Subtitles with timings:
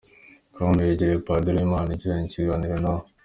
[0.55, 3.05] com yegereye Padiri Uwimana igirana ikiganiro nawe.